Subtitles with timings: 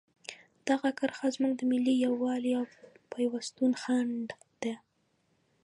[0.69, 2.65] دغه کرښه زموږ د ملي یووالي او
[3.13, 4.25] پیوستون خنډ
[4.61, 4.73] ده.